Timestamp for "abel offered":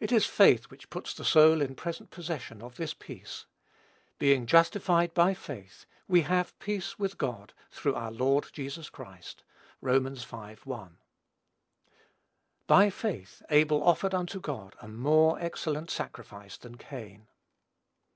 13.48-14.12